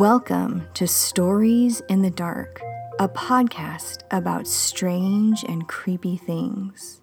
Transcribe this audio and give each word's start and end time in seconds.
Welcome 0.00 0.66
to 0.72 0.88
Stories 0.88 1.82
in 1.90 2.00
the 2.00 2.08
Dark, 2.08 2.62
a 2.98 3.06
podcast 3.06 3.98
about 4.10 4.46
strange 4.46 5.44
and 5.44 5.68
creepy 5.68 6.16
things. 6.16 7.02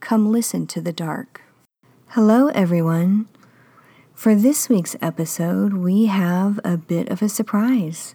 Come 0.00 0.32
listen 0.32 0.66
to 0.68 0.80
the 0.80 0.94
dark. 0.94 1.42
Hello, 2.06 2.46
everyone. 2.46 3.28
For 4.14 4.34
this 4.34 4.70
week's 4.70 4.96
episode, 5.02 5.74
we 5.74 6.06
have 6.06 6.58
a 6.64 6.78
bit 6.78 7.10
of 7.10 7.20
a 7.20 7.28
surprise. 7.28 8.14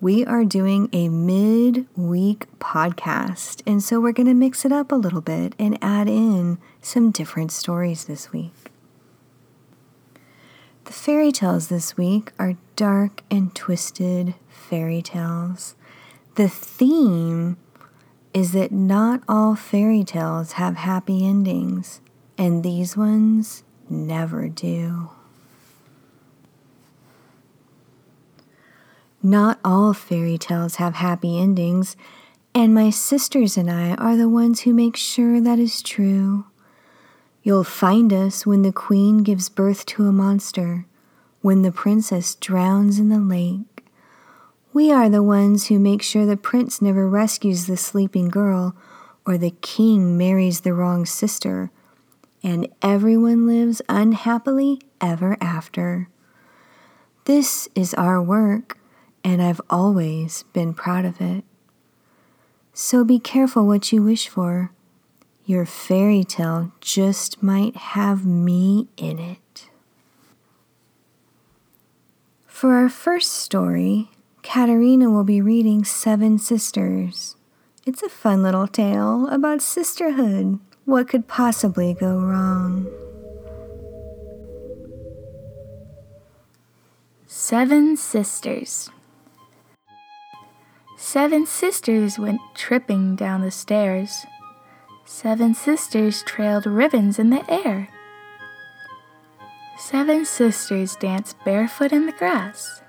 We 0.00 0.24
are 0.24 0.46
doing 0.46 0.88
a 0.94 1.10
mid 1.10 1.86
week 1.94 2.46
podcast, 2.60 3.60
and 3.66 3.82
so 3.82 4.00
we're 4.00 4.12
going 4.12 4.26
to 4.26 4.32
mix 4.32 4.64
it 4.64 4.72
up 4.72 4.90
a 4.90 4.94
little 4.94 5.20
bit 5.20 5.54
and 5.58 5.76
add 5.82 6.08
in 6.08 6.56
some 6.80 7.10
different 7.10 7.52
stories 7.52 8.06
this 8.06 8.32
week. 8.32 8.70
The 10.84 10.92
fairy 10.94 11.30
tales 11.30 11.68
this 11.68 11.98
week 11.98 12.32
are 12.38 12.56
dark 12.80 13.22
and 13.30 13.54
twisted 13.54 14.34
fairy 14.48 15.02
tales. 15.02 15.74
The 16.36 16.48
theme 16.48 17.58
is 18.32 18.52
that 18.52 18.72
not 18.72 19.22
all 19.28 19.54
fairy 19.54 20.02
tales 20.02 20.52
have 20.52 20.76
happy 20.76 21.26
endings, 21.26 22.00
and 22.38 22.64
these 22.64 22.96
ones 22.96 23.64
never 23.90 24.48
do. 24.48 25.10
Not 29.22 29.60
all 29.62 29.92
fairy 29.92 30.38
tales 30.38 30.76
have 30.76 30.94
happy 30.94 31.38
endings, 31.38 31.98
and 32.54 32.74
my 32.74 32.88
sisters 32.88 33.58
and 33.58 33.70
I 33.70 33.90
are 33.96 34.16
the 34.16 34.26
ones 34.26 34.60
who 34.60 34.72
make 34.72 34.96
sure 34.96 35.38
that 35.38 35.58
is 35.58 35.82
true. 35.82 36.46
You'll 37.42 37.62
find 37.62 38.10
us 38.10 38.46
when 38.46 38.62
the 38.62 38.72
queen 38.72 39.18
gives 39.18 39.50
birth 39.50 39.84
to 39.84 40.06
a 40.06 40.12
monster, 40.12 40.86
when 41.40 41.62
the 41.62 41.72
princess 41.72 42.34
drowns 42.34 42.98
in 42.98 43.08
the 43.08 43.18
lake. 43.18 43.84
We 44.72 44.92
are 44.92 45.08
the 45.08 45.22
ones 45.22 45.66
who 45.66 45.78
make 45.78 46.02
sure 46.02 46.26
the 46.26 46.36
prince 46.36 46.80
never 46.80 47.08
rescues 47.08 47.66
the 47.66 47.76
sleeping 47.76 48.28
girl 48.28 48.76
or 49.26 49.36
the 49.36 49.54
king 49.62 50.16
marries 50.16 50.60
the 50.60 50.72
wrong 50.72 51.04
sister, 51.06 51.70
and 52.42 52.68
everyone 52.82 53.46
lives 53.46 53.82
unhappily 53.88 54.80
ever 55.00 55.36
after. 55.40 56.08
This 57.24 57.68
is 57.74 57.94
our 57.94 58.22
work, 58.22 58.78
and 59.22 59.42
I've 59.42 59.60
always 59.68 60.44
been 60.52 60.72
proud 60.72 61.04
of 61.04 61.20
it. 61.20 61.44
So 62.72 63.04
be 63.04 63.18
careful 63.18 63.66
what 63.66 63.92
you 63.92 64.02
wish 64.02 64.28
for. 64.28 64.72
Your 65.44 65.66
fairy 65.66 66.24
tale 66.24 66.72
just 66.80 67.42
might 67.42 67.76
have 67.76 68.24
me 68.24 68.88
in 68.96 69.18
it. 69.18 69.38
For 72.60 72.74
our 72.74 72.90
first 72.90 73.32
story, 73.32 74.10
Katerina 74.42 75.08
will 75.08 75.24
be 75.24 75.40
reading 75.40 75.82
Seven 75.82 76.38
Sisters. 76.38 77.34
It's 77.86 78.02
a 78.02 78.10
fun 78.10 78.42
little 78.42 78.66
tale 78.66 79.26
about 79.28 79.62
sisterhood. 79.62 80.60
What 80.84 81.08
could 81.08 81.26
possibly 81.26 81.94
go 81.94 82.18
wrong? 82.18 82.86
Seven 87.26 87.96
Sisters. 87.96 88.90
Seven 90.98 91.46
sisters 91.46 92.18
went 92.18 92.42
tripping 92.54 93.16
down 93.16 93.40
the 93.40 93.50
stairs. 93.50 94.26
Seven 95.06 95.54
sisters 95.54 96.22
trailed 96.24 96.66
ribbons 96.66 97.18
in 97.18 97.30
the 97.30 97.42
air. 97.50 97.88
Seven 99.80 100.26
sisters 100.26 100.94
dance 100.96 101.34
barefoot 101.42 101.90
in 101.90 102.04
the 102.04 102.12
grass. 102.12 102.82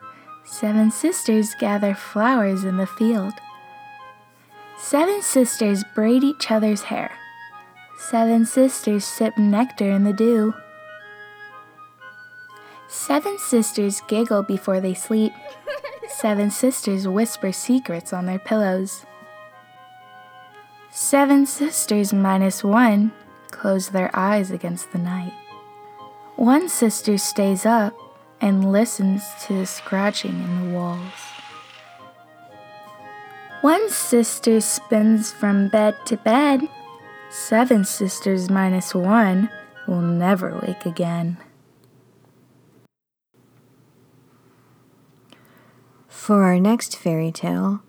Seven 0.43 0.91
sisters 0.91 1.55
gather 1.57 1.95
flowers 1.95 2.65
in 2.65 2.75
the 2.75 2.85
field. 2.85 3.33
Seven 4.77 5.21
sisters 5.21 5.85
braid 5.95 6.21
each 6.21 6.51
other's 6.51 6.81
hair. 6.83 7.11
Seven 7.97 8.45
sisters 8.45 9.05
sip 9.05 9.37
nectar 9.37 9.89
in 9.89 10.03
the 10.03 10.11
dew. 10.11 10.53
Seven 12.89 13.39
sisters 13.39 14.01
giggle 14.09 14.43
before 14.43 14.81
they 14.81 14.93
sleep. 14.93 15.31
Seven 16.09 16.51
sisters 16.51 17.07
whisper 17.07 17.53
secrets 17.53 18.11
on 18.11 18.25
their 18.25 18.37
pillows. 18.37 19.05
Seven 20.91 21.45
sisters 21.45 22.11
minus 22.11 22.65
one 22.65 23.13
close 23.49 23.89
their 23.89 24.11
eyes 24.13 24.51
against 24.51 24.91
the 24.91 24.99
night. 24.99 25.33
One 26.41 26.69
sister 26.69 27.19
stays 27.19 27.67
up 27.67 27.93
and 28.41 28.71
listens 28.71 29.21
to 29.43 29.59
the 29.59 29.67
scratching 29.67 30.31
in 30.31 30.71
the 30.71 30.75
walls. 30.75 31.21
One 33.61 33.87
sister 33.91 34.59
spins 34.59 35.31
from 35.31 35.67
bed 35.67 35.95
to 36.07 36.17
bed. 36.17 36.67
Seven 37.29 37.85
sisters 37.85 38.49
minus 38.49 38.95
one 38.95 39.51
will 39.87 40.01
never 40.01 40.59
wake 40.65 40.83
again. 40.83 41.37
For 46.07 46.41
our 46.41 46.59
next 46.59 46.97
fairy 46.97 47.31
tale, 47.31 47.83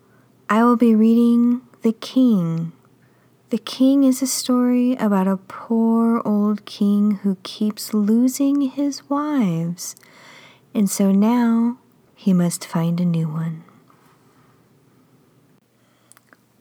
I 0.51 0.63
will 0.63 0.77
be 0.77 0.95
reading 0.95 1.63
The 1.81 1.95
King 1.95 2.73
the 3.53 3.59
King 3.59 4.03
is 4.03 4.23
a 4.23 4.27
story 4.27 4.95
about 4.95 5.29
a 5.29 5.37
poor 5.37 6.23
old 6.25 6.65
king 6.65 7.17
who 7.17 7.37
keeps 7.43 7.93
losing 7.93 8.63
his 8.63 9.07
wives, 9.11 9.95
and 10.75 10.89
so 10.89 11.13
now 11.13 11.77
he 12.15 12.33
must 12.33 12.67
find 12.67 12.99
a 12.99 13.05
new 13.05 13.29
one. 13.29 13.63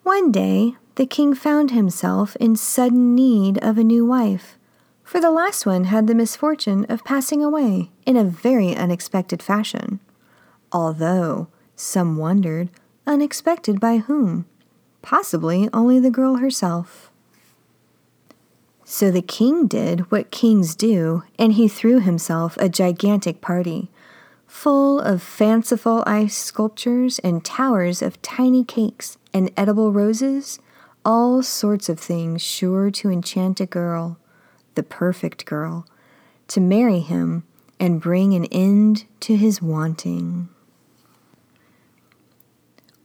One 0.04 0.34
day, 0.34 0.76
the 0.96 1.06
king 1.06 1.34
found 1.34 1.72
himself 1.72 2.36
in 2.42 2.58
sudden 2.58 3.16
need 3.16 3.58
of 3.64 3.78
a 3.78 3.86
new 3.86 4.06
wife, 4.06 4.58
for 5.02 5.22
the 5.22 5.32
last 5.32 5.66
one 5.66 5.86
had 5.86 6.08
the 6.08 6.14
misfortune 6.14 6.86
of 6.90 7.06
passing 7.06 7.42
away 7.42 7.90
in 8.06 8.18
a 8.18 8.26
very 8.26 8.76
unexpected 8.76 9.42
fashion. 9.42 10.02
Although, 10.74 11.48
some 11.74 12.18
wondered, 12.18 12.68
unexpected 13.08 13.80
by 13.80 14.00
whom? 14.00 14.46
Possibly 15.02 15.70
only 15.74 16.00
the 16.00 16.10
girl 16.10 16.36
herself. 16.36 17.12
So 18.84 19.10
the 19.10 19.22
king 19.22 19.68
did 19.68 20.12
what 20.12 20.32
kings 20.32 20.76
do, 20.76 21.24
and 21.40 21.54
he 21.54 21.68
threw 21.68 22.00
himself 22.00 22.58
a 22.58 22.68
gigantic 22.68 23.40
party, 23.40 23.90
full 24.48 25.00
of 25.00 25.24
fanciful 25.24 26.04
ice 26.06 26.36
sculptures 26.36 27.18
and 27.20 27.44
towers 27.46 28.02
of 28.02 28.22
tiny 28.22 28.66
cakes 28.66 29.18
and 29.34 29.50
edible 29.56 29.94
roses, 29.94 30.60
all 31.06 31.42
sorts 31.42 31.88
of 31.88 32.00
things 32.00 32.42
sure 32.42 32.92
to 32.92 33.10
enchant 33.10 33.62
a 33.62 33.66
girl, 33.66 34.18
the 34.76 34.84
perfect 34.84 35.46
girl, 35.46 35.86
to 36.50 36.60
marry 36.60 37.00
him 37.00 37.44
and 37.80 38.02
bring 38.02 38.34
an 38.34 38.46
end 38.46 39.06
to 39.22 39.38
his 39.38 39.62
wanting. 39.62 40.50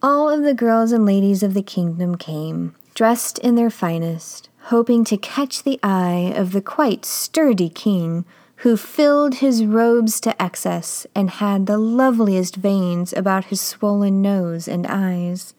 All 0.09 0.31
of 0.31 0.44
the 0.44 0.55
girls 0.55 0.93
and 0.93 1.05
ladies 1.05 1.43
of 1.43 1.53
the 1.53 1.65
kingdom 1.65 2.15
came, 2.15 2.77
dressed 2.94 3.41
in 3.41 3.56
their 3.56 3.71
finest, 3.71 4.49
hoping 4.67 5.03
to 5.03 5.17
catch 5.17 5.65
the 5.65 5.81
eye 5.83 6.33
of 6.37 6.53
the 6.53 6.62
quite 6.62 7.05
sturdy 7.05 7.69
king, 7.69 8.25
who 8.59 8.77
filled 8.77 9.34
his 9.34 9.65
robes 9.65 10.21
to 10.21 10.41
excess 10.41 11.09
and 11.12 11.28
had 11.28 11.67
the 11.67 11.77
loveliest 11.77 12.55
veins 12.55 13.12
about 13.15 13.47
his 13.47 13.61
swollen 13.61 14.22
nose 14.22 14.69
and 14.69 14.87
eyes. 14.87 15.55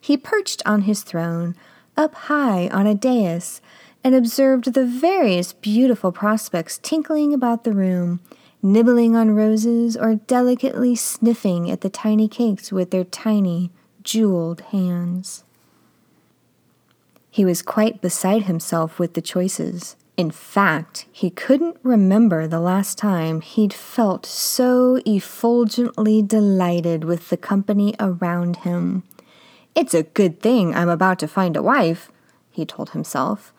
He 0.00 0.16
perched 0.16 0.62
on 0.64 0.82
his 0.82 1.02
throne, 1.02 1.56
up 1.96 2.14
high 2.14 2.68
on 2.68 2.86
a 2.86 2.94
dais, 2.94 3.60
and 4.04 4.14
observed 4.14 4.72
the 4.72 4.86
various 4.86 5.52
beautiful 5.52 6.12
prospects 6.12 6.78
tinkling 6.78 7.34
about 7.34 7.64
the 7.64 7.72
room, 7.72 8.20
nibbling 8.62 9.16
on 9.16 9.34
roses 9.34 9.96
or 9.96 10.14
delicately 10.14 10.94
sniffing 10.94 11.68
at 11.68 11.80
the 11.80 11.90
tiny 11.90 12.28
cakes 12.28 12.70
with 12.70 12.92
their 12.92 13.02
tiny, 13.02 13.72
jeweled 14.02 14.60
hands. 14.72 15.44
He 17.30 17.44
was 17.44 17.62
quite 17.62 18.00
beside 18.00 18.44
himself 18.44 18.98
with 18.98 19.14
the 19.14 19.22
choices. 19.22 19.96
In 20.16 20.30
fact, 20.30 21.06
he 21.10 21.30
couldn't 21.30 21.78
remember 21.82 22.46
the 22.46 22.60
last 22.60 22.98
time 22.98 23.40
he'd 23.40 23.72
felt 23.72 24.26
so 24.26 25.00
effulgently 25.06 26.20
delighted 26.20 27.04
with 27.04 27.30
the 27.30 27.36
company 27.36 27.94
around 27.98 28.56
him. 28.56 29.04
It's 29.74 29.94
a 29.94 30.02
good 30.02 30.40
thing 30.40 30.74
I'm 30.74 30.88
about 30.88 31.18
to 31.20 31.28
find 31.28 31.56
a 31.56 31.62
wife, 31.62 32.10
he 32.50 32.66
told 32.66 32.90
himself, 32.90 33.52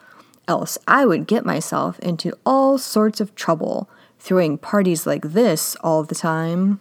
else 0.48 0.78
I 0.88 1.06
would 1.06 1.26
get 1.26 1.46
myself 1.46 1.98
into 2.00 2.38
all 2.46 2.78
sorts 2.78 3.22
of 3.22 3.34
trouble, 3.34 3.90
throwing 4.20 4.58
parties 4.58 5.08
like 5.08 5.24
this 5.24 5.76
all 5.78 6.04
the 6.04 6.14
time. 6.14 6.80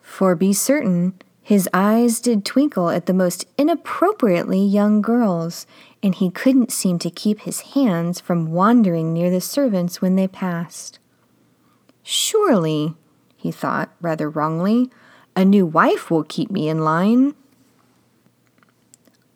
For 0.00 0.34
be 0.34 0.52
certain, 0.52 1.14
his 1.48 1.66
eyes 1.72 2.20
did 2.20 2.44
twinkle 2.44 2.90
at 2.90 3.06
the 3.06 3.14
most 3.14 3.46
inappropriately 3.56 4.60
young 4.60 5.00
girls, 5.00 5.66
and 6.02 6.14
he 6.14 6.30
couldn't 6.30 6.70
seem 6.70 6.98
to 6.98 7.08
keep 7.08 7.40
his 7.40 7.72
hands 7.72 8.20
from 8.20 8.52
wandering 8.52 9.14
near 9.14 9.30
the 9.30 9.40
servants 9.40 10.02
when 10.02 10.14
they 10.14 10.28
passed. 10.28 10.98
Surely, 12.02 12.92
he 13.34 13.50
thought 13.50 13.90
rather 14.02 14.28
wrongly, 14.28 14.90
A 15.34 15.42
new 15.42 15.64
wife 15.64 16.10
will 16.10 16.22
keep 16.22 16.50
me 16.50 16.68
in 16.68 16.84
line. 16.84 17.34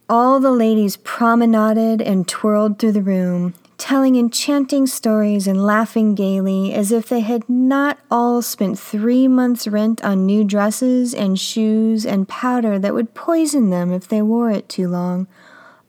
All 0.06 0.38
the 0.38 0.52
ladies 0.52 0.98
promenaded 0.98 2.02
and 2.02 2.28
twirled 2.28 2.78
through 2.78 2.92
the 2.92 3.00
room, 3.00 3.54
telling 3.82 4.14
enchanting 4.14 4.86
stories 4.86 5.48
and 5.48 5.66
laughing 5.66 6.14
gaily 6.14 6.72
as 6.72 6.92
if 6.92 7.08
they 7.08 7.18
had 7.18 7.48
not 7.48 7.98
all 8.12 8.40
spent 8.40 8.78
three 8.78 9.26
months' 9.26 9.66
rent 9.66 10.00
on 10.04 10.24
new 10.24 10.44
dresses 10.44 11.12
and 11.12 11.36
shoes 11.36 12.06
and 12.06 12.28
powder 12.28 12.78
that 12.78 12.94
would 12.94 13.12
poison 13.12 13.70
them 13.70 13.92
if 13.92 14.06
they 14.06 14.22
wore 14.22 14.52
it 14.52 14.68
too 14.68 14.86
long, 14.86 15.26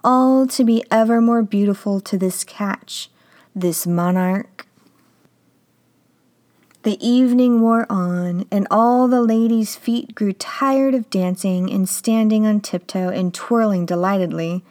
all 0.04 0.48
to 0.48 0.64
be 0.64 0.84
ever 0.90 1.22
more 1.22 1.44
beautiful 1.44 2.02
to 2.02 2.18
this 2.18 2.44
catch, 2.44 3.12
this 3.56 3.86
monarch. 3.86 4.66
The 6.82 6.98
evening 7.00 7.62
wore 7.62 7.86
on, 7.92 8.48
and 8.50 8.66
all 8.72 9.08
the 9.08 9.22
ladies' 9.22 9.76
feet 9.76 10.16
grew 10.16 10.34
tired 10.34 10.96
of 10.96 11.12
dancing 11.12 11.72
and 11.72 11.88
standing 11.88 12.48
on 12.48 12.60
tiptoe 12.62 13.10
and 13.10 13.32
twirling 13.32 13.86
delightedly, 13.86 14.64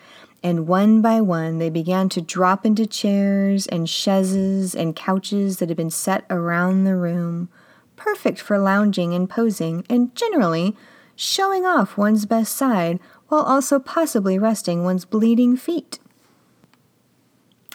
and 0.43 0.67
one 0.67 1.01
by 1.01 1.21
one 1.21 1.59
they 1.59 1.71
began 1.71 2.09
to 2.11 2.21
drop 2.21 2.67
into 2.67 2.87
chairs 2.87 3.67
and 3.67 3.87
chaises 3.87 4.75
and 4.75 4.97
couches 4.97 5.59
that 5.59 5.69
had 5.69 5.77
been 5.77 5.91
set 5.91 6.25
around 6.29 6.85
the 6.85 6.97
room, 6.97 7.49
perfect 7.97 8.41
for 8.41 8.59
lounging 8.59 9.15
and 9.15 9.31
posing, 9.31 9.85
and 9.89 10.15
generally 10.15 10.77
showing 11.15 11.65
off 11.65 11.97
one's 11.97 12.27
best 12.27 12.55
side 12.55 12.99
while 13.29 13.43
also 13.43 13.79
possibly 13.79 14.39
resting 14.39 14.85
one's 14.85 15.05
bleeding 15.05 15.57
feet. 15.57 15.99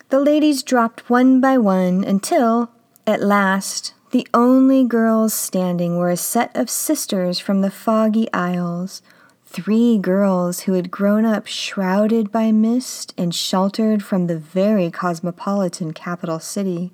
The 0.09 0.19
ladies 0.19 0.63
dropped 0.63 1.09
one 1.09 1.41
by 1.41 1.57
one 1.57 2.03
until, 2.03 2.71
at 3.05 3.21
last, 3.21 3.93
the 4.11 4.27
only 4.33 4.85
girls 4.85 5.33
standing 5.33 5.97
were 5.97 6.09
a 6.09 6.17
set 6.17 6.55
of 6.55 6.69
sisters 6.69 7.39
from 7.39 7.61
the 7.61 7.71
foggy 7.71 8.31
isles, 8.31 9.01
three 9.57 9.97
girls 9.97 10.61
who 10.61 10.73
had 10.73 10.91
grown 10.91 11.25
up 11.25 11.47
shrouded 11.47 12.31
by 12.31 12.51
mist 12.51 13.11
and 13.17 13.33
sheltered 13.33 14.03
from 14.03 14.27
the 14.27 14.37
very 14.37 14.91
cosmopolitan 14.91 15.93
capital 15.93 16.39
city. 16.39 16.91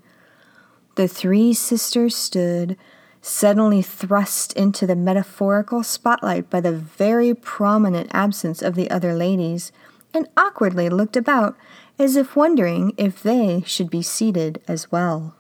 The 0.95 1.09
three 1.09 1.53
sisters 1.53 2.15
stood, 2.15 2.77
suddenly 3.21 3.81
thrust 3.81 4.53
into 4.53 4.87
the 4.87 4.95
metaphorical 4.95 5.83
spotlight 5.83 6.49
by 6.49 6.61
the 6.61 6.71
very 6.71 7.33
prominent 7.33 8.09
absence 8.13 8.61
of 8.61 8.75
the 8.75 8.89
other 8.89 9.13
ladies, 9.13 9.73
and 10.13 10.29
awkwardly 10.37 10.87
looked 10.87 11.17
about 11.17 11.57
as 11.99 12.15
if 12.15 12.33
wondering 12.33 12.93
if 12.95 13.21
they 13.21 13.61
should 13.65 13.89
be 13.89 14.01
seated 14.01 14.61
as 14.69 14.89
well 14.89 15.35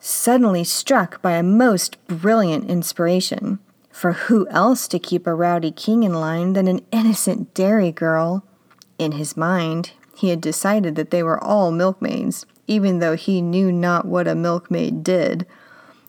suddenly 0.00 0.62
struck 0.62 1.22
by 1.22 1.32
a 1.32 1.42
most 1.42 1.96
brilliant 2.08 2.68
inspiration. 2.68 3.58
For 3.94 4.12
who 4.12 4.48
else 4.48 4.88
to 4.88 4.98
keep 4.98 5.24
a 5.24 5.32
rowdy 5.32 5.70
king 5.70 6.02
in 6.02 6.14
line 6.14 6.54
than 6.54 6.66
an 6.66 6.84
innocent 6.90 7.54
dairy 7.54 7.92
girl? 7.92 8.44
In 8.98 9.12
his 9.12 9.36
mind, 9.36 9.92
he 10.16 10.30
had 10.30 10.40
decided 10.40 10.96
that 10.96 11.12
they 11.12 11.22
were 11.22 11.42
all 11.42 11.70
milkmaids, 11.70 12.44
even 12.66 12.98
though 12.98 13.14
he 13.14 13.40
knew 13.40 13.70
not 13.70 14.04
what 14.04 14.26
a 14.26 14.34
milkmaid 14.34 15.04
did. 15.04 15.46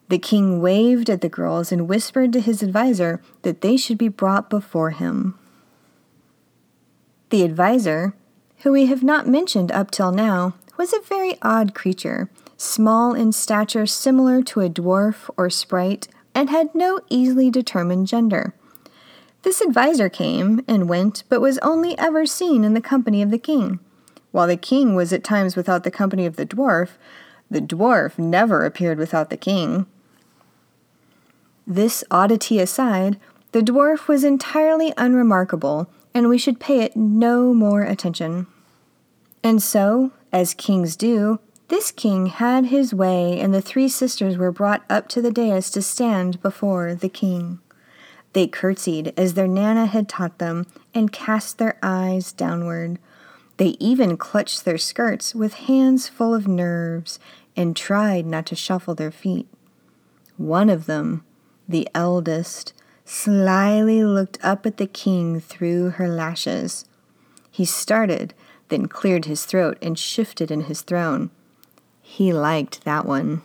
The 0.09 0.17
king 0.17 0.61
waved 0.61 1.11
at 1.11 1.21
the 1.21 1.29
girls 1.29 1.71
and 1.71 1.87
whispered 1.87 2.33
to 2.33 2.41
his 2.41 2.63
adviser 2.63 3.21
that 3.43 3.61
they 3.61 3.77
should 3.77 3.99
be 3.99 4.07
brought 4.07 4.49
before 4.49 4.89
him. 4.89 5.37
The 7.29 7.43
adviser, 7.43 8.15
who 8.63 8.71
we 8.71 8.87
have 8.87 9.03
not 9.03 9.27
mentioned 9.27 9.71
up 9.71 9.91
till 9.91 10.11
now, 10.11 10.55
was 10.75 10.91
a 10.91 11.01
very 11.01 11.37
odd 11.43 11.75
creature 11.75 12.31
small 12.57 13.13
in 13.13 13.31
stature 13.31 13.85
similar 13.85 14.41
to 14.41 14.61
a 14.61 14.69
dwarf 14.69 15.29
or 15.37 15.51
sprite, 15.51 16.07
and 16.35 16.49
had 16.49 16.75
no 16.75 16.99
easily 17.09 17.49
determined 17.49 18.05
gender. 18.05 18.53
This 19.43 19.61
adviser 19.61 20.09
came 20.09 20.63
and 20.67 20.89
went, 20.89 21.23
but 21.29 21.39
was 21.39 21.57
only 21.59 21.97
ever 21.97 22.25
seen 22.25 22.63
in 22.63 22.73
the 22.73 22.81
company 22.81 23.21
of 23.21 23.31
the 23.31 23.39
king. 23.39 23.79
While 24.31 24.47
the 24.47 24.57
king 24.57 24.95
was 24.95 25.13
at 25.13 25.23
times 25.23 25.55
without 25.55 25.83
the 25.83 25.91
company 25.91 26.25
of 26.25 26.35
the 26.35 26.45
dwarf, 26.45 26.89
the 27.49 27.61
dwarf 27.61 28.19
never 28.19 28.65
appeared 28.65 28.97
without 28.97 29.29
the 29.29 29.37
king. 29.37 29.85
This 31.65 32.03
oddity 32.11 32.59
aside, 32.59 33.17
the 33.53 33.61
dwarf 33.61 34.07
was 34.07 34.23
entirely 34.23 34.93
unremarkable, 34.97 35.89
and 36.13 36.27
we 36.27 36.37
should 36.37 36.59
pay 36.59 36.81
it 36.81 36.95
no 36.95 37.53
more 37.53 37.83
attention. 37.83 38.47
And 39.43 39.63
so, 39.63 40.11
as 40.33 40.53
kings 40.53 40.95
do, 40.95 41.39
this 41.67 41.91
king 41.91 42.27
had 42.27 42.65
his 42.65 42.93
way, 42.93 43.39
and 43.39 43.53
the 43.53 43.61
three 43.61 43.89
sisters 43.89 44.37
were 44.37 44.51
brought 44.51 44.83
up 44.89 45.07
to 45.09 45.21
the 45.21 45.31
dais 45.31 45.69
to 45.71 45.81
stand 45.81 46.41
before 46.41 46.93
the 46.93 47.09
king. 47.09 47.59
They 48.33 48.47
curtsied 48.47 49.13
as 49.17 49.33
their 49.33 49.47
Nana 49.47 49.85
had 49.85 50.09
taught 50.09 50.39
them 50.39 50.67
and 50.93 51.11
cast 51.11 51.57
their 51.57 51.77
eyes 51.81 52.31
downward. 52.33 52.99
They 53.57 53.77
even 53.79 54.17
clutched 54.17 54.65
their 54.65 54.77
skirts 54.77 55.33
with 55.33 55.53
hands 55.53 56.09
full 56.09 56.33
of 56.33 56.47
nerves 56.47 57.17
and 57.55 57.75
tried 57.75 58.25
not 58.25 58.45
to 58.47 58.55
shuffle 58.55 58.93
their 58.93 59.11
feet. 59.11 59.47
One 60.37 60.69
of 60.69 60.85
them, 60.85 61.23
the 61.67 61.87
eldest, 61.95 62.73
slyly 63.05 64.03
looked 64.03 64.37
up 64.43 64.65
at 64.65 64.77
the 64.77 64.87
king 64.87 65.39
through 65.39 65.91
her 65.91 66.09
lashes. 66.09 66.85
He 67.49 67.63
started, 67.63 68.33
then 68.67 68.87
cleared 68.87 69.25
his 69.25 69.45
throat 69.45 69.77
and 69.81 69.97
shifted 69.97 70.51
in 70.51 70.61
his 70.61 70.81
throne. 70.81 71.29
He 72.15 72.31
liked 72.31 72.85
that 72.85 73.05
one. 73.05 73.41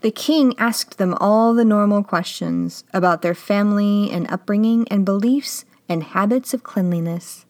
The 0.00 0.10
king 0.10 0.54
asked 0.56 0.96
them 0.96 1.14
all 1.20 1.52
the 1.52 1.66
normal 1.66 2.02
questions 2.02 2.84
about 2.94 3.20
their 3.20 3.34
family 3.34 4.10
and 4.10 4.26
upbringing 4.30 4.88
and 4.88 5.04
beliefs 5.04 5.66
and 5.86 6.02
habits 6.02 6.54
of 6.54 6.62
cleanliness. 6.62 7.44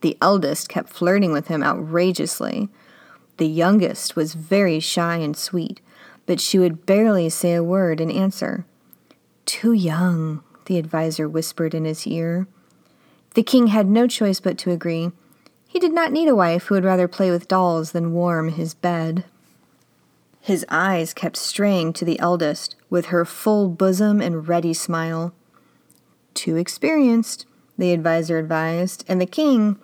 The 0.00 0.16
eldest 0.22 0.68
kept 0.68 0.90
flirting 0.90 1.32
with 1.32 1.48
him 1.48 1.64
outrageously. 1.64 2.68
The 3.38 3.48
youngest 3.48 4.14
was 4.14 4.34
very 4.34 4.78
shy 4.78 5.16
and 5.16 5.36
sweet, 5.36 5.80
but 6.24 6.38
she 6.38 6.60
would 6.60 6.86
barely 6.86 7.30
say 7.30 7.54
a 7.54 7.64
word 7.64 8.00
in 8.00 8.12
answer. 8.12 8.64
Too 9.44 9.72
young, 9.72 10.44
the 10.66 10.78
adviser 10.78 11.28
whispered 11.28 11.74
in 11.74 11.84
his 11.84 12.06
ear. 12.06 12.46
The 13.34 13.42
king 13.42 13.66
had 13.66 13.88
no 13.88 14.06
choice 14.06 14.38
but 14.38 14.56
to 14.58 14.70
agree. 14.70 15.10
He 15.72 15.78
did 15.78 15.94
not 15.94 16.12
need 16.12 16.28
a 16.28 16.34
wife 16.34 16.64
who 16.64 16.74
would 16.74 16.84
rather 16.84 17.08
play 17.08 17.30
with 17.30 17.48
dolls 17.48 17.92
than 17.92 18.12
warm 18.12 18.50
his 18.50 18.74
bed. 18.74 19.24
His 20.38 20.66
eyes 20.68 21.14
kept 21.14 21.38
straying 21.38 21.94
to 21.94 22.04
the 22.04 22.20
eldest, 22.20 22.76
with 22.90 23.06
her 23.06 23.24
full 23.24 23.70
bosom 23.70 24.20
and 24.20 24.46
ready 24.46 24.74
smile. 24.74 25.32
Too 26.34 26.56
experienced, 26.56 27.46
the 27.78 27.94
adviser 27.94 28.38
advised, 28.38 29.06
and 29.08 29.18
the 29.18 29.24
king, 29.24 29.78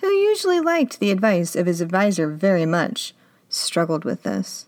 who 0.00 0.06
usually 0.06 0.60
liked 0.60 1.00
the 1.00 1.10
advice 1.10 1.56
of 1.56 1.66
his 1.66 1.82
adviser 1.82 2.28
very 2.28 2.64
much, 2.64 3.12
struggled 3.48 4.04
with 4.04 4.22
this. 4.22 4.66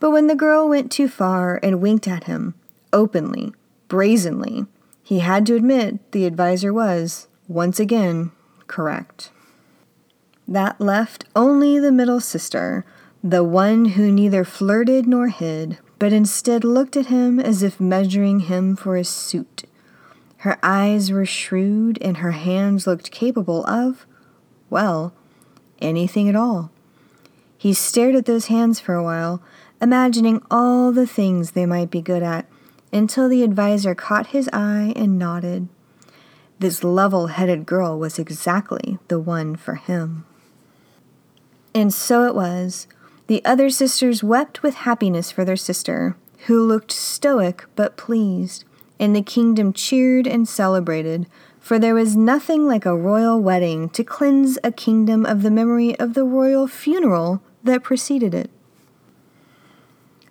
But 0.00 0.10
when 0.10 0.26
the 0.26 0.34
girl 0.34 0.68
went 0.68 0.92
too 0.92 1.08
far 1.08 1.58
and 1.62 1.80
winked 1.80 2.06
at 2.06 2.24
him, 2.24 2.52
openly, 2.92 3.54
brazenly, 3.88 4.66
he 5.02 5.20
had 5.20 5.46
to 5.46 5.56
admit 5.56 6.12
the 6.12 6.26
adviser 6.26 6.74
was, 6.74 7.26
once 7.48 7.80
again, 7.80 8.32
correct. 8.66 9.30
That 10.50 10.80
left 10.80 11.26
only 11.36 11.78
the 11.78 11.92
middle 11.92 12.20
sister, 12.20 12.86
the 13.22 13.44
one 13.44 13.84
who 13.84 14.10
neither 14.10 14.44
flirted 14.44 15.06
nor 15.06 15.28
hid, 15.28 15.76
but 15.98 16.10
instead 16.10 16.64
looked 16.64 16.96
at 16.96 17.06
him 17.06 17.38
as 17.38 17.62
if 17.62 17.78
measuring 17.78 18.40
him 18.40 18.74
for 18.74 18.96
a 18.96 19.04
suit. 19.04 19.64
Her 20.38 20.58
eyes 20.62 21.10
were 21.10 21.26
shrewd, 21.26 21.98
and 22.00 22.18
her 22.18 22.30
hands 22.30 22.86
looked 22.86 23.10
capable 23.10 23.66
of, 23.66 24.06
well, 24.70 25.12
anything 25.82 26.30
at 26.30 26.36
all. 26.36 26.70
He 27.58 27.74
stared 27.74 28.14
at 28.14 28.24
those 28.24 28.46
hands 28.46 28.80
for 28.80 28.94
a 28.94 29.04
while, 29.04 29.42
imagining 29.82 30.40
all 30.50 30.92
the 30.92 31.06
things 31.06 31.50
they 31.50 31.66
might 31.66 31.90
be 31.90 32.00
good 32.00 32.22
at, 32.22 32.46
until 32.90 33.28
the 33.28 33.42
adviser 33.42 33.94
caught 33.94 34.28
his 34.28 34.48
eye 34.50 34.94
and 34.96 35.18
nodded. 35.18 35.68
This 36.58 36.82
level 36.82 37.26
headed 37.26 37.66
girl 37.66 37.98
was 37.98 38.18
exactly 38.18 38.98
the 39.08 39.20
one 39.20 39.54
for 39.54 39.74
him. 39.74 40.24
And 41.74 41.92
so 41.92 42.24
it 42.24 42.34
was. 42.34 42.86
The 43.26 43.44
other 43.44 43.70
sisters 43.70 44.24
wept 44.24 44.62
with 44.62 44.74
happiness 44.74 45.30
for 45.30 45.44
their 45.44 45.56
sister, 45.56 46.16
who 46.46 46.66
looked 46.66 46.92
stoic 46.92 47.66
but 47.76 47.96
pleased, 47.96 48.64
and 48.98 49.14
the 49.14 49.22
kingdom 49.22 49.72
cheered 49.72 50.26
and 50.26 50.48
celebrated, 50.48 51.26
for 51.60 51.78
there 51.78 51.94
was 51.94 52.16
nothing 52.16 52.66
like 52.66 52.86
a 52.86 52.96
royal 52.96 53.40
wedding 53.40 53.90
to 53.90 54.02
cleanse 54.02 54.58
a 54.64 54.72
kingdom 54.72 55.26
of 55.26 55.42
the 55.42 55.50
memory 55.50 55.98
of 55.98 56.14
the 56.14 56.24
royal 56.24 56.66
funeral 56.66 57.42
that 57.62 57.82
preceded 57.82 58.34
it. 58.34 58.50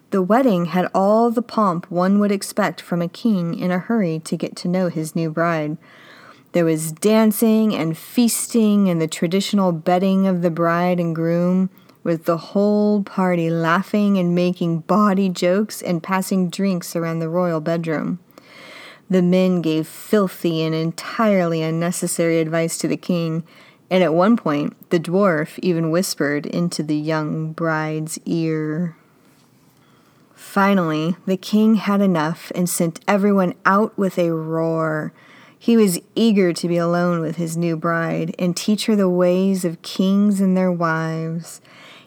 The 0.10 0.24
wedding 0.24 0.66
had 0.66 0.90
all 0.96 1.30
the 1.30 1.42
pomp 1.42 1.92
one 1.92 2.18
would 2.20 2.32
expect 2.32 2.82
from 2.82 3.02
a 3.02 3.10
king 3.10 3.54
in 3.54 3.72
a 3.72 3.78
hurry 3.78 4.20
to 4.20 4.38
get 4.38 4.56
to 4.58 4.68
know 4.68 4.88
his 4.88 5.16
new 5.16 5.30
bride. 5.30 5.78
There 6.54 6.66
was 6.66 6.92
dancing 6.92 7.76
and 7.76 7.98
feasting 7.98 8.90
and 8.90 9.02
the 9.02 9.08
traditional 9.08 9.72
bedding 9.72 10.28
of 10.28 10.42
the 10.42 10.50
bride 10.50 11.00
and 11.00 11.14
groom, 11.14 11.70
with 12.04 12.24
the 12.24 12.38
whole 12.38 13.04
party 13.04 13.50
laughing 13.50 14.18
and 14.18 14.34
making 14.34 14.80
bawdy 14.80 15.28
jokes 15.28 15.82
and 15.82 16.02
passing 16.02 16.50
drinks 16.50 16.96
around 16.96 17.20
the 17.20 17.30
royal 17.30 17.60
bedroom. 17.60 18.20
The 19.10 19.22
men 19.22 19.62
gave 19.62 19.88
filthy 19.88 20.64
and 20.64 20.74
entirely 20.74 21.62
unnecessary 21.62 22.40
advice 22.40 22.78
to 22.80 22.88
the 22.88 22.98
king, 22.98 23.44
and 23.90 24.04
at 24.04 24.14
one 24.14 24.38
point 24.38 24.90
the 24.90 25.00
dwarf 25.00 25.60
even 25.60 25.92
whispered 25.92 26.46
into 26.46 26.84
the 26.84 26.96
young 26.96 27.54
bride's 27.54 28.20
ear. 28.26 28.96
Finally, 30.34 31.16
the 31.26 31.38
king 31.38 31.76
had 31.76 32.02
enough 32.02 32.52
and 32.56 32.70
sent 32.70 33.00
everyone 33.08 33.54
out 33.66 33.98
with 33.98 34.18
a 34.18 34.34
roar. 34.34 35.12
He 35.60 35.76
was 35.76 36.00
eager 36.16 36.54
to 36.54 36.68
be 36.68 36.78
alone 36.78 37.20
with 37.20 37.38
his 37.38 37.58
new 37.58 37.76
bride 37.76 38.36
and 38.38 38.56
teach 38.56 38.86
her 38.86 38.96
the 38.96 39.10
ways 39.10 39.66
of 39.66 39.82
kings 39.82 40.40
and 40.40 40.56
their 40.56 40.72
wives. 40.72 41.62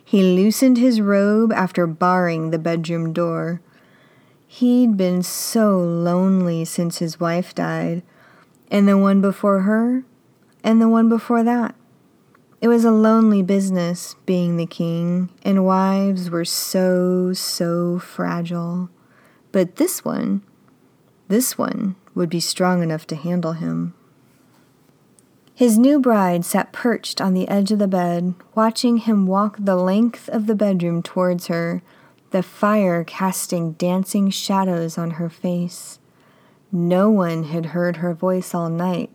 He 0.04 0.22
loosened 0.22 0.78
his 0.78 1.00
robe 1.00 1.52
after 1.52 1.86
barring 1.86 2.50
the 2.50 2.58
bedroom 2.58 3.12
door. 3.12 3.60
He'd 4.46 4.96
been 4.96 5.22
so 5.22 5.78
lonely 5.78 6.64
since 6.64 6.98
his 6.98 7.20
wife 7.20 7.54
died, 7.54 8.02
and 8.70 8.88
the 8.88 8.98
one 8.98 9.20
before 9.20 9.60
her, 9.60 10.04
and 10.64 10.80
the 10.80 10.88
one 10.88 11.08
before 11.08 11.42
that. 11.42 11.74
It 12.60 12.68
was 12.68 12.84
a 12.84 12.90
lonely 12.90 13.42
business 13.42 14.16
being 14.26 14.56
the 14.56 14.66
king, 14.66 15.30
and 15.42 15.64
wives 15.64 16.30
were 16.30 16.44
so, 16.44 17.32
so 17.32 17.98
fragile. 17.98 18.90
But 19.52 19.76
this 19.76 20.04
one, 20.04 20.42
this 21.28 21.56
one 21.56 21.96
would 22.14 22.28
be 22.28 22.40
strong 22.40 22.82
enough 22.82 23.06
to 23.06 23.16
handle 23.16 23.52
him. 23.52 23.94
His 25.54 25.78
new 25.78 26.00
bride 26.00 26.44
sat 26.44 26.72
perched 26.72 27.20
on 27.20 27.34
the 27.34 27.46
edge 27.48 27.70
of 27.70 27.78
the 27.78 27.86
bed, 27.86 28.34
watching 28.54 28.96
him 28.96 29.26
walk 29.26 29.56
the 29.58 29.76
length 29.76 30.28
of 30.30 30.46
the 30.46 30.54
bedroom 30.54 31.02
towards 31.02 31.48
her, 31.48 31.82
the 32.30 32.42
fire 32.42 33.04
casting 33.04 33.72
dancing 33.72 34.30
shadows 34.30 34.96
on 34.96 35.12
her 35.12 35.28
face. 35.28 35.98
No 36.72 37.10
one 37.10 37.44
had 37.44 37.66
heard 37.66 37.96
her 37.96 38.14
voice 38.14 38.54
all 38.54 38.70
night, 38.70 39.10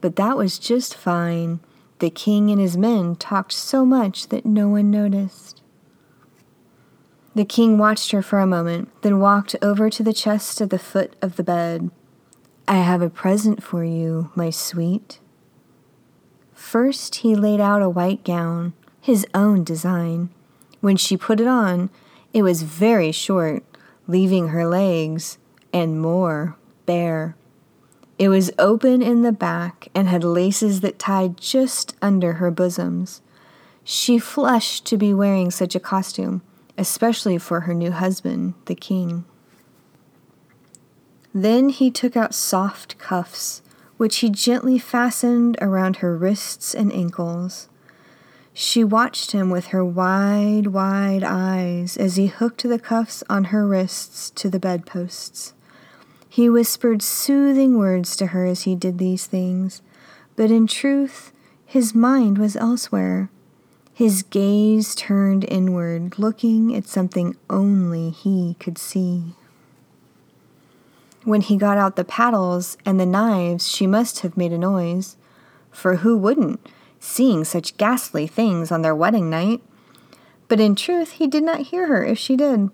but 0.00 0.16
that 0.16 0.36
was 0.36 0.58
just 0.58 0.94
fine. 0.94 1.60
The 1.98 2.10
king 2.10 2.50
and 2.50 2.60
his 2.60 2.76
men 2.76 3.16
talked 3.16 3.52
so 3.52 3.84
much 3.84 4.28
that 4.28 4.46
no 4.46 4.68
one 4.68 4.90
noticed. 4.90 5.62
The 7.34 7.44
king 7.44 7.76
watched 7.78 8.12
her 8.12 8.22
for 8.22 8.38
a 8.38 8.46
moment, 8.46 8.90
then 9.02 9.18
walked 9.18 9.56
over 9.62 9.90
to 9.90 10.02
the 10.02 10.12
chest 10.12 10.60
at 10.60 10.70
the 10.70 10.78
foot 10.78 11.16
of 11.20 11.36
the 11.36 11.42
bed. 11.42 11.90
I 12.68 12.82
have 12.82 13.00
a 13.00 13.08
present 13.08 13.62
for 13.62 13.82
you, 13.82 14.30
my 14.34 14.50
sweet. 14.50 15.20
First, 16.52 17.14
he 17.16 17.34
laid 17.34 17.60
out 17.60 17.80
a 17.80 17.88
white 17.88 18.24
gown, 18.24 18.74
his 19.00 19.26
own 19.32 19.64
design. 19.64 20.28
When 20.82 20.98
she 20.98 21.16
put 21.16 21.40
it 21.40 21.46
on, 21.46 21.88
it 22.34 22.42
was 22.42 22.64
very 22.64 23.10
short, 23.10 23.64
leaving 24.06 24.48
her 24.48 24.68
legs 24.68 25.38
and 25.72 25.98
more 25.98 26.56
bare. 26.84 27.36
It 28.18 28.28
was 28.28 28.50
open 28.58 29.00
in 29.00 29.22
the 29.22 29.32
back 29.32 29.88
and 29.94 30.06
had 30.06 30.22
laces 30.22 30.82
that 30.82 30.98
tied 30.98 31.38
just 31.38 31.96
under 32.02 32.34
her 32.34 32.50
bosoms. 32.50 33.22
She 33.82 34.18
flushed 34.18 34.84
to 34.88 34.98
be 34.98 35.14
wearing 35.14 35.50
such 35.50 35.74
a 35.74 35.80
costume, 35.80 36.42
especially 36.76 37.38
for 37.38 37.60
her 37.60 37.72
new 37.72 37.92
husband, 37.92 38.52
the 38.66 38.74
king. 38.74 39.24
Then 41.34 41.68
he 41.68 41.90
took 41.90 42.16
out 42.16 42.34
soft 42.34 42.98
cuffs, 42.98 43.62
which 43.96 44.18
he 44.18 44.30
gently 44.30 44.78
fastened 44.78 45.56
around 45.60 45.96
her 45.96 46.16
wrists 46.16 46.74
and 46.74 46.92
ankles. 46.92 47.68
She 48.52 48.82
watched 48.82 49.32
him 49.32 49.50
with 49.50 49.66
her 49.66 49.84
wide, 49.84 50.68
wide 50.68 51.22
eyes 51.22 51.96
as 51.96 52.16
he 52.16 52.26
hooked 52.26 52.62
the 52.62 52.78
cuffs 52.78 53.22
on 53.28 53.44
her 53.44 53.66
wrists 53.66 54.30
to 54.30 54.50
the 54.50 54.58
bedposts. 54.58 55.54
He 56.28 56.50
whispered 56.50 57.02
soothing 57.02 57.78
words 57.78 58.16
to 58.16 58.28
her 58.28 58.44
as 58.44 58.62
he 58.62 58.74
did 58.74 58.98
these 58.98 59.26
things, 59.26 59.82
but 60.36 60.50
in 60.50 60.66
truth, 60.66 61.32
his 61.64 61.94
mind 61.94 62.38
was 62.38 62.56
elsewhere. 62.56 63.30
His 63.92 64.22
gaze 64.22 64.94
turned 64.94 65.44
inward, 65.48 66.18
looking 66.18 66.74
at 66.74 66.86
something 66.86 67.36
only 67.50 68.10
he 68.10 68.56
could 68.60 68.78
see. 68.78 69.34
When 71.28 71.42
he 71.42 71.58
got 71.58 71.76
out 71.76 71.96
the 71.96 72.06
paddles 72.06 72.78
and 72.86 72.98
the 72.98 73.04
knives, 73.04 73.68
she 73.68 73.86
must 73.86 74.20
have 74.20 74.38
made 74.38 74.50
a 74.50 74.56
noise, 74.56 75.18
for 75.70 75.96
who 75.96 76.16
wouldn't, 76.16 76.66
seeing 77.00 77.44
such 77.44 77.76
ghastly 77.76 78.26
things 78.26 78.72
on 78.72 78.80
their 78.80 78.94
wedding 78.94 79.28
night? 79.28 79.60
But 80.48 80.58
in 80.58 80.74
truth, 80.74 81.10
he 81.10 81.26
did 81.26 81.42
not 81.42 81.66
hear 81.66 81.86
her 81.88 82.02
if 82.02 82.16
she 82.16 82.34
did. 82.34 82.70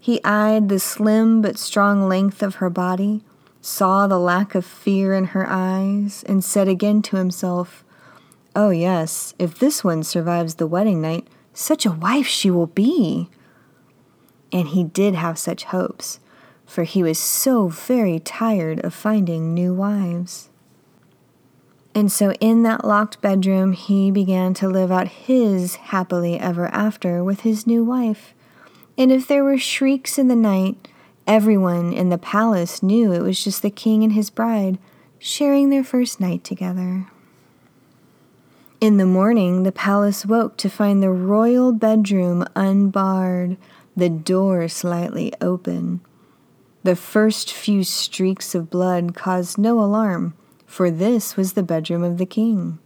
He 0.00 0.24
eyed 0.24 0.70
the 0.70 0.80
slim 0.80 1.42
but 1.42 1.58
strong 1.58 2.08
length 2.08 2.42
of 2.42 2.54
her 2.54 2.70
body, 2.70 3.22
saw 3.60 4.06
the 4.06 4.18
lack 4.18 4.54
of 4.54 4.64
fear 4.64 5.12
in 5.12 5.26
her 5.36 5.46
eyes, 5.46 6.24
and 6.26 6.42
said 6.42 6.68
again 6.68 7.02
to 7.02 7.16
himself, 7.18 7.84
Oh, 8.56 8.70
yes, 8.70 9.34
if 9.38 9.58
this 9.58 9.84
one 9.84 10.04
survives 10.04 10.54
the 10.54 10.66
wedding 10.66 11.02
night, 11.02 11.28
such 11.52 11.84
a 11.84 11.92
wife 11.92 12.26
she 12.26 12.50
will 12.50 12.66
be. 12.66 13.28
And 14.50 14.68
he 14.68 14.84
did 14.84 15.14
have 15.14 15.38
such 15.38 15.64
hopes, 15.64 16.18
for 16.66 16.84
he 16.84 17.02
was 17.02 17.18
so 17.18 17.68
very 17.68 18.18
tired 18.18 18.84
of 18.84 18.94
finding 18.94 19.54
new 19.54 19.74
wives. 19.74 20.50
And 21.94 22.10
so, 22.10 22.32
in 22.40 22.64
that 22.64 22.84
locked 22.84 23.20
bedroom, 23.20 23.72
he 23.72 24.10
began 24.10 24.54
to 24.54 24.68
live 24.68 24.90
out 24.90 25.08
his 25.08 25.76
happily 25.76 26.38
ever 26.38 26.66
after 26.68 27.22
with 27.22 27.40
his 27.40 27.66
new 27.66 27.84
wife 27.84 28.34
and 28.96 29.10
if 29.10 29.26
there 29.26 29.44
were 29.44 29.58
shrieks 29.58 30.18
in 30.18 30.28
the 30.28 30.36
night, 30.36 30.88
everyone 31.26 31.92
in 31.92 32.10
the 32.10 32.18
palace 32.18 32.82
knew 32.82 33.12
it 33.12 33.22
was 33.22 33.42
just 33.42 33.62
the 33.62 33.70
king 33.70 34.04
and 34.04 34.12
his 34.12 34.30
bride 34.30 34.78
sharing 35.18 35.70
their 35.70 35.84
first 35.84 36.20
night 36.20 36.44
together. 36.44 37.06
In 38.80 38.98
the 38.98 39.06
morning, 39.06 39.62
the 39.62 39.72
palace 39.72 40.26
woke 40.26 40.56
to 40.58 40.68
find 40.68 41.02
the 41.02 41.10
royal 41.10 41.72
bedroom 41.72 42.44
unbarred, 42.54 43.56
the 43.96 44.10
door 44.10 44.68
slightly 44.68 45.32
open. 45.40 46.00
The 46.84 46.96
first 46.96 47.50
few 47.50 47.82
streaks 47.82 48.54
of 48.54 48.68
blood 48.68 49.14
caused 49.14 49.56
no 49.56 49.80
alarm, 49.80 50.34
for 50.66 50.90
this 50.90 51.34
was 51.34 51.54
the 51.54 51.62
bedroom 51.62 52.02
of 52.02 52.18
the 52.18 52.26
king. 52.26 52.78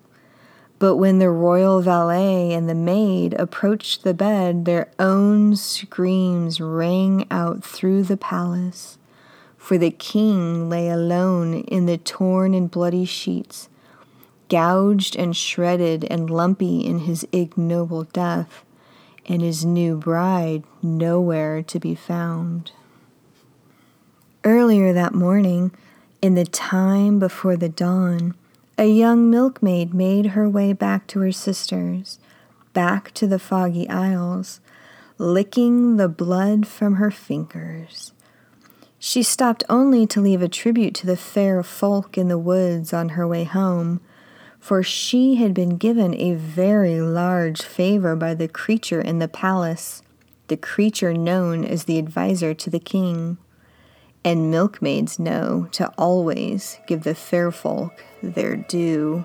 But 0.78 0.94
when 0.94 1.18
the 1.18 1.30
royal 1.30 1.82
valet 1.82 2.52
and 2.52 2.68
the 2.68 2.76
maid 2.76 3.34
approached 3.34 4.04
the 4.04 4.14
bed, 4.14 4.66
their 4.66 4.88
own 5.00 5.56
screams 5.56 6.60
rang 6.60 7.26
out 7.28 7.64
through 7.64 8.04
the 8.04 8.16
palace. 8.16 8.98
For 9.56 9.76
the 9.76 9.90
king 9.90 10.70
lay 10.70 10.88
alone 10.88 11.62
in 11.62 11.86
the 11.86 11.98
torn 11.98 12.54
and 12.54 12.70
bloody 12.70 13.04
sheets, 13.04 13.68
gouged 14.48 15.16
and 15.16 15.36
shredded 15.36 16.04
and 16.04 16.30
lumpy 16.30 16.86
in 16.86 17.00
his 17.00 17.26
ignoble 17.32 18.04
death, 18.04 18.64
and 19.26 19.42
his 19.42 19.64
new 19.64 19.96
bride 19.96 20.62
nowhere 20.84 21.64
to 21.64 21.80
be 21.80 21.96
found. 21.96 22.70
Earlier 24.44 24.92
that 24.92 25.14
morning, 25.14 25.72
in 26.22 26.34
the 26.34 26.44
time 26.44 27.18
before 27.18 27.56
the 27.56 27.68
dawn, 27.68 28.34
a 28.78 28.86
young 28.86 29.28
milkmaid 29.28 29.92
made 29.92 30.26
her 30.26 30.48
way 30.48 30.72
back 30.72 31.08
to 31.08 31.20
her 31.20 31.32
sisters, 31.32 32.20
back 32.72 33.12
to 33.14 33.26
the 33.26 33.40
foggy 33.40 33.88
isles, 33.88 34.60
licking 35.18 35.96
the 35.96 36.08
blood 36.08 36.68
from 36.68 36.94
her 36.94 37.10
fingers. 37.10 38.12
She 39.00 39.24
stopped 39.24 39.64
only 39.68 40.06
to 40.06 40.20
leave 40.20 40.42
a 40.42 40.48
tribute 40.48 40.94
to 40.96 41.06
the 41.06 41.16
fair 41.16 41.64
folk 41.64 42.16
in 42.16 42.28
the 42.28 42.38
woods 42.38 42.92
on 42.92 43.10
her 43.10 43.26
way 43.26 43.42
home, 43.42 44.00
for 44.60 44.84
she 44.84 45.34
had 45.34 45.52
been 45.52 45.78
given 45.78 46.14
a 46.14 46.34
very 46.34 47.00
large 47.00 47.62
favor 47.62 48.14
by 48.14 48.34
the 48.34 48.46
creature 48.46 49.00
in 49.00 49.18
the 49.18 49.26
palace, 49.26 50.02
the 50.46 50.56
creature 50.56 51.12
known 51.12 51.64
as 51.64 51.84
the 51.84 51.98
adviser 51.98 52.54
to 52.54 52.70
the 52.70 52.78
king 52.78 53.36
and 54.24 54.50
milkmaids 54.50 55.18
know 55.18 55.68
to 55.72 55.88
always 55.96 56.78
give 56.86 57.04
the 57.04 57.14
fair 57.14 57.50
folk 57.50 58.04
their 58.22 58.56
due. 58.56 59.24